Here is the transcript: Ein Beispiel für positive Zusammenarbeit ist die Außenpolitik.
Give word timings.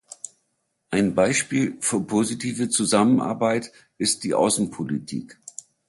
Ein 0.89 1.13
Beispiel 1.13 1.77
für 1.79 2.01
positive 2.01 2.69
Zusammenarbeit 2.69 3.71
ist 3.99 4.23
die 4.23 4.33
Außenpolitik. 4.33 5.39